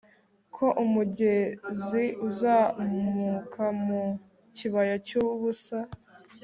[0.55, 4.03] Ko umugezi uzamuka mu
[4.57, 5.77] kibaya cyubusa